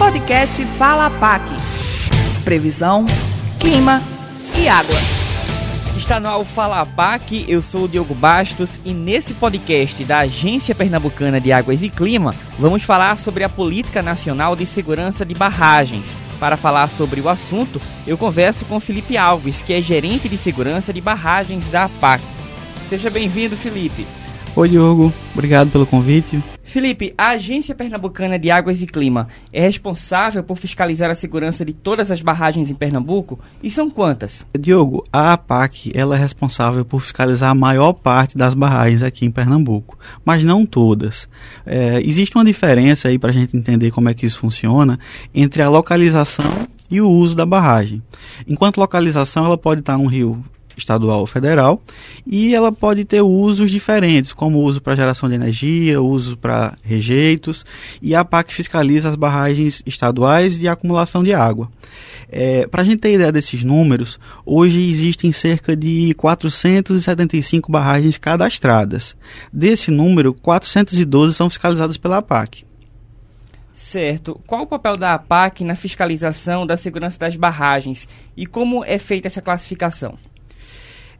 [0.00, 1.44] Podcast Fala PAC.
[2.42, 3.04] Previsão,
[3.58, 4.00] clima
[4.58, 4.96] e água.
[5.94, 10.20] Está no ar o Fala PAC, eu sou o Diogo Bastos e nesse podcast da
[10.20, 15.34] Agência Pernambucana de Águas e Clima, vamos falar sobre a Política Nacional de Segurança de
[15.34, 16.16] Barragens.
[16.40, 20.94] Para falar sobre o assunto, eu converso com Felipe Alves, que é gerente de segurança
[20.94, 22.24] de barragens da APAC.
[22.88, 24.06] Seja bem-vindo, Felipe.
[24.56, 25.12] Oi, Diogo.
[25.34, 26.42] Obrigado pelo convite.
[26.70, 31.72] Felipe, a Agência Pernambucana de Águas e Clima é responsável por fiscalizar a segurança de
[31.72, 33.40] todas as barragens em Pernambuco?
[33.60, 34.46] E são quantas?
[34.56, 39.32] Diogo, a APAC ela é responsável por fiscalizar a maior parte das barragens aqui em
[39.32, 41.28] Pernambuco, mas não todas.
[41.66, 44.96] É, existe uma diferença aí para a gente entender como é que isso funciona
[45.34, 48.00] entre a localização e o uso da barragem.
[48.46, 50.40] Enquanto localização, ela pode estar num rio
[50.80, 51.82] estadual ou federal,
[52.26, 57.64] e ela pode ter usos diferentes, como uso para geração de energia, uso para rejeitos,
[58.02, 61.68] e a PAC fiscaliza as barragens estaduais de acumulação de água.
[62.32, 69.16] É, para a gente ter ideia desses números, hoje existem cerca de 475 barragens cadastradas.
[69.52, 72.64] Desse número, 412 são fiscalizadas pela APAC.
[73.90, 74.40] Certo.
[74.46, 79.26] Qual o papel da APAC na fiscalização da segurança das barragens e como é feita
[79.26, 80.16] essa classificação?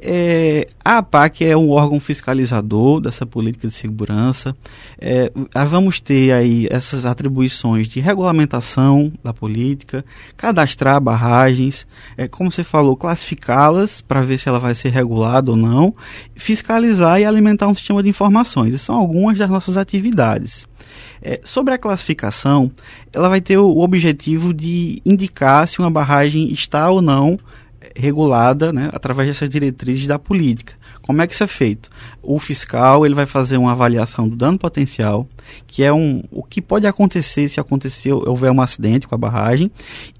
[0.00, 4.56] É, a APAC é um órgão fiscalizador dessa política de segurança.
[4.98, 5.32] É,
[5.66, 10.04] vamos ter aí essas atribuições de regulamentação da política,
[10.36, 15.56] cadastrar barragens, é, como você falou, classificá-las para ver se ela vai ser regulada ou
[15.56, 15.94] não,
[16.36, 18.80] fiscalizar e alimentar um sistema de informações.
[18.80, 20.66] São algumas das nossas atividades.
[21.20, 22.70] É, sobre a classificação,
[23.12, 27.38] ela vai ter o objetivo de indicar se uma barragem está ou não
[27.98, 30.74] regulada né, através dessas diretrizes da política.
[31.02, 31.90] Como é que isso é feito?
[32.22, 35.26] O fiscal ele vai fazer uma avaliação do dano potencial,
[35.66, 39.70] que é um, o que pode acontecer se acontecer houver um acidente com a barragem,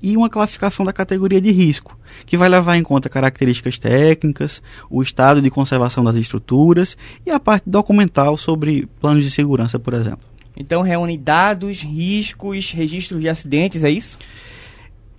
[0.02, 5.02] e uma classificação da categoria de risco, que vai levar em conta características técnicas, o
[5.02, 10.26] estado de conservação das estruturas e a parte documental sobre planos de segurança, por exemplo.
[10.56, 14.18] Então reúne dados, riscos, registros de acidentes, é isso?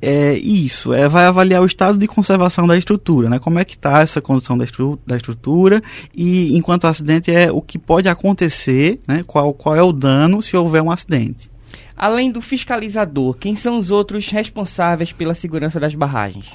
[0.02, 3.38] É isso, é, vai avaliar o estado de conservação da estrutura, né?
[3.38, 5.82] Como é que está essa condição da, estru da estrutura
[6.16, 9.24] e, enquanto acidente, é o que pode acontecer, né?
[9.28, 11.50] Qual, qual é o dano se houver um acidente.
[11.98, 16.48] Além do fiscalizador, quem são os outros responsáveis pela segurança das barragens?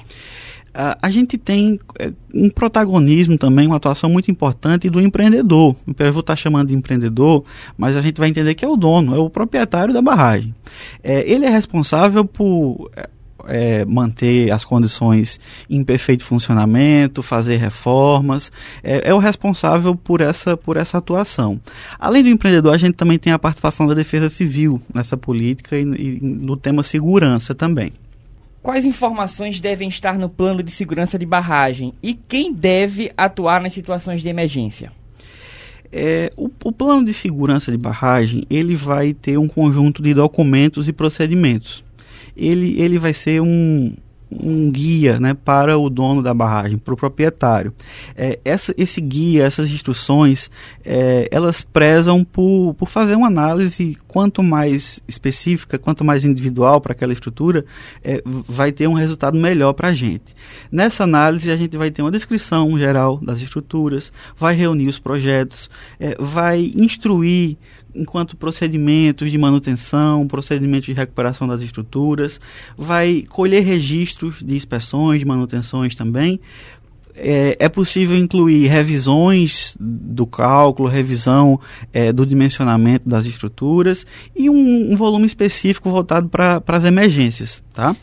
[1.01, 5.73] A gente tem é, um protagonismo também, uma atuação muito importante do empreendedor.
[5.97, 7.45] Eu vou estar chamando de empreendedor,
[7.77, 10.53] mas a gente vai entender que é o dono, é o proprietário da barragem.
[11.01, 12.91] É, ele é responsável por
[13.47, 15.39] é, manter as condições
[15.69, 18.51] em perfeito funcionamento, fazer reformas,
[18.83, 21.59] é, é, o responsável por essa, por essa atuação.
[21.99, 25.81] Além do empreendedor, a gente também tem a participação da defesa civil nessa política e,
[25.81, 27.93] e no tema segurança também.
[28.65, 33.73] Quais informações devem estar no plano de segurança de barragem e quem deve atuar nas
[33.73, 34.91] situações de emergência?
[35.91, 40.89] É, o, o, plano de segurança de barragem ele vai ter um conjunto de documentos
[40.89, 41.84] e procedimentos
[42.35, 43.93] ele, ele vai ser um,
[44.31, 47.73] um guia né, para o dono da barragem, para o proprietário.
[48.15, 50.49] É, essa, esse guia, essas instruções,
[50.83, 56.93] é, elas prezam por, por fazer uma análise quanto mais específica, quanto mais individual para
[56.93, 57.65] aquela estrutura,
[58.03, 60.35] é, vai ter um resultado melhor para a gente.
[60.71, 65.69] Nessa análise, a gente vai ter uma descrição geral das estruturas, vai reunir os projetos,
[65.99, 67.57] é, vai instruir
[67.95, 72.39] enquanto procedimentos de manutenção, procedimentos de recuperação das estruturas,
[72.77, 76.39] vai colher registros de inspeções, de manutenções também.
[77.17, 81.59] É, é possível incluir revisões do cálculo, revisão
[81.93, 84.05] é, do dimensionamento das estruturas
[84.35, 87.95] e um, um volume específico voltado para as emergências, tá?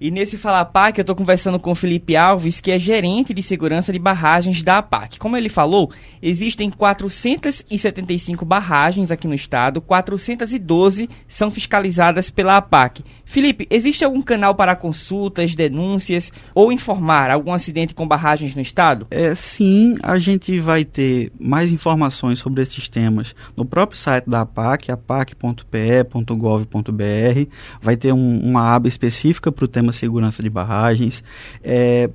[0.00, 3.42] E nesse Fala PAC eu estou conversando com o Felipe Alves, que é gerente de
[3.42, 5.18] segurança de barragens da APAC.
[5.18, 5.90] Como ele falou,
[6.22, 13.04] existem 475 barragens aqui no estado, 412 são fiscalizadas pela APAC.
[13.24, 19.06] Felipe, existe algum canal para consultas, denúncias ou informar algum acidente com barragens no estado?
[19.10, 24.42] É, sim, a gente vai ter mais informações sobre esses temas no próprio site da
[24.42, 27.50] APAC, apac.pe.gov.br.
[27.82, 31.22] Vai ter um, uma aba específica para o tema segurança de barragens.
[31.62, 32.10] É,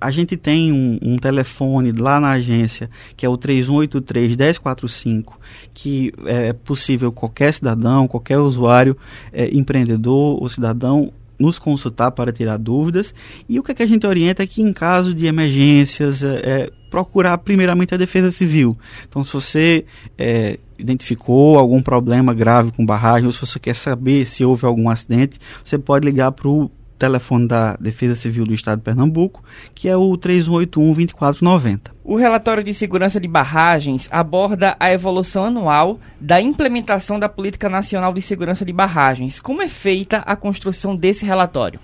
[0.00, 5.34] a gente tem um, um, telefone lá na agência, que é o 3183-1045,
[5.74, 8.96] que é possível qualquer cidadão, qualquer usuário,
[9.32, 13.14] é, empreendedor ou cidadão, nos consultar para tirar dúvidas.
[13.48, 16.36] E o que, é que a gente orienta é que em caso de emergências, é,
[16.36, 18.78] é, procurar primeiramente a defesa civil.
[19.08, 19.84] Então, se você
[20.16, 24.88] é, identificou algum problema grave com barragem, ou se você quer saber se houve algum
[24.88, 29.42] acidente, você pode ligar para o telefone da Defesa Civil do Estado de Pernambuco,
[29.74, 31.90] que é o 3181-2490.
[32.04, 38.12] O relatório de segurança de barragens aborda a evolução anual da implementação da Política Nacional
[38.12, 39.40] de Segurança de Barragens.
[39.40, 41.80] Como é feita a construção desse relatório?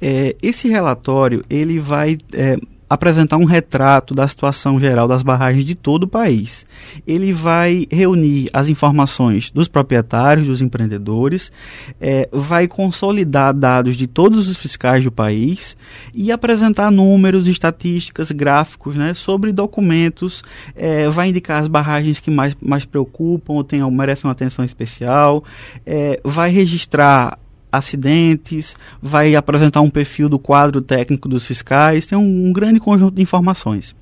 [0.00, 2.56] É, esse relatório ele vai é,
[2.92, 6.66] apresentar um retrato da situação geral das barragens de todo o país.
[7.06, 11.50] Ele vai reunir as informações dos proprietários, dos empreendedores,
[11.98, 15.74] é, vai consolidar dados de todos os fiscais do país
[16.14, 20.42] e apresentar números, estatísticas, gráficos né, sobre documentos,
[20.76, 25.42] é, vai indicar as barragens que mais, mais preocupam ou tem, merecem uma atenção especial,
[25.86, 27.38] é, vai registrar
[27.72, 33.16] acidentes, vai apresentar um perfil do quadro técnico dos fiscais, tem um, um grande conjunto
[33.16, 33.96] de informações.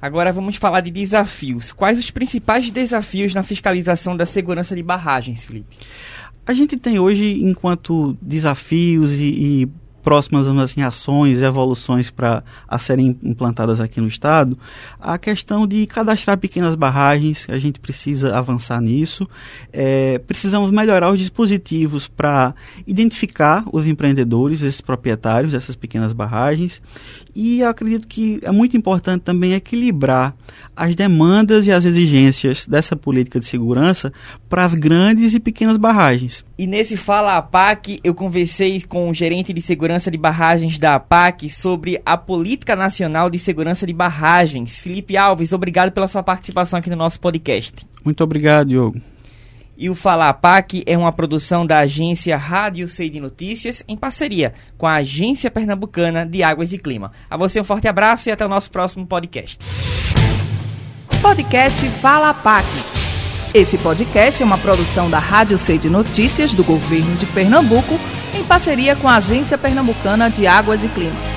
[0.00, 1.72] Agora vamos falar de desafios.
[1.72, 5.76] Quais os principais desafios na fiscalização da segurança de barragens, Felipe?
[6.46, 9.68] A gente tem hoje, enquanto desafios e, e
[10.06, 14.56] próximas assim, ações evoluções para a serem implantadas aqui no estado,
[15.00, 19.28] a questão de cadastrar pequenas barragens, a gente precisa avançar nisso.
[19.72, 22.54] É, precisamos melhorar os dispositivos para
[22.86, 26.80] identificar os empreendedores, esses proprietários dessas pequenas barragens.
[27.34, 30.36] E acredito que é muito importante também equilibrar
[30.76, 34.12] as demandas e as exigências dessa política de segurança
[34.48, 36.44] para as grandes e pequenas barragens.
[36.56, 41.48] E nesse Fala APAC, eu conversei com o gerente de segurança de barragens da APAC
[41.48, 44.78] sobre a Política Nacional de Segurança de Barragens.
[44.78, 47.86] Felipe Alves, obrigado pela sua participação aqui no nosso podcast.
[48.04, 49.00] Muito obrigado, Diogo.
[49.78, 54.54] E o Fala APAC é uma produção da agência Rádio Sei de Notícias em parceria
[54.78, 57.12] com a Agência Pernambucana de Águas e Clima.
[57.28, 59.58] A você um forte abraço e até o nosso próximo podcast.
[61.20, 62.64] Podcast Fala PAC.
[63.52, 67.98] Esse podcast é uma produção da Rádio C de Notícias do Governo de Pernambuco,
[68.36, 71.35] em parceria com a Agência Pernambucana de Águas e Clima.